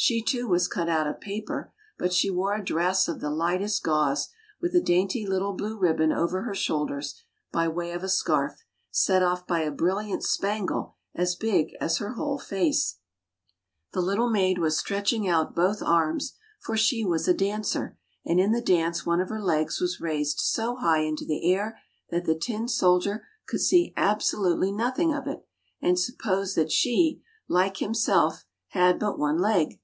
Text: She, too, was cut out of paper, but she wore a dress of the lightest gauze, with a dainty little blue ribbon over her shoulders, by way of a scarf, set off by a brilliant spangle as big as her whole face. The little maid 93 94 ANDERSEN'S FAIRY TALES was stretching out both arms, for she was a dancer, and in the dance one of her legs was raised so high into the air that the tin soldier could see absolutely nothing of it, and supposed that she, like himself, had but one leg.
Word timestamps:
She, 0.00 0.22
too, 0.22 0.46
was 0.46 0.68
cut 0.68 0.88
out 0.88 1.08
of 1.08 1.20
paper, 1.20 1.72
but 1.98 2.12
she 2.12 2.30
wore 2.30 2.54
a 2.54 2.64
dress 2.64 3.08
of 3.08 3.18
the 3.18 3.30
lightest 3.32 3.82
gauze, 3.82 4.28
with 4.60 4.72
a 4.76 4.80
dainty 4.80 5.26
little 5.26 5.54
blue 5.54 5.76
ribbon 5.76 6.12
over 6.12 6.42
her 6.42 6.54
shoulders, 6.54 7.20
by 7.50 7.66
way 7.66 7.90
of 7.90 8.04
a 8.04 8.08
scarf, 8.08 8.64
set 8.92 9.24
off 9.24 9.44
by 9.44 9.62
a 9.62 9.72
brilliant 9.72 10.22
spangle 10.22 10.94
as 11.16 11.34
big 11.34 11.74
as 11.80 11.96
her 11.96 12.12
whole 12.12 12.38
face. 12.38 13.00
The 13.92 14.00
little 14.00 14.30
maid 14.30 14.58
93 14.58 14.66
94 14.68 14.68
ANDERSEN'S 14.68 14.86
FAIRY 14.86 14.94
TALES 14.94 15.26
was 15.26 15.26
stretching 15.26 15.28
out 15.28 15.56
both 15.56 15.88
arms, 15.88 16.32
for 16.60 16.76
she 16.76 17.04
was 17.04 17.26
a 17.26 17.34
dancer, 17.34 17.98
and 18.24 18.38
in 18.38 18.52
the 18.52 18.62
dance 18.62 19.04
one 19.04 19.20
of 19.20 19.30
her 19.30 19.42
legs 19.42 19.80
was 19.80 20.00
raised 20.00 20.38
so 20.38 20.76
high 20.76 21.00
into 21.00 21.26
the 21.26 21.52
air 21.52 21.80
that 22.10 22.24
the 22.24 22.38
tin 22.38 22.68
soldier 22.68 23.26
could 23.48 23.60
see 23.60 23.92
absolutely 23.96 24.70
nothing 24.70 25.12
of 25.12 25.26
it, 25.26 25.44
and 25.82 25.98
supposed 25.98 26.54
that 26.56 26.70
she, 26.70 27.20
like 27.48 27.78
himself, 27.78 28.44
had 28.68 29.00
but 29.00 29.18
one 29.18 29.40
leg. 29.40 29.80